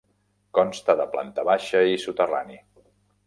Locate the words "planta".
1.11-1.45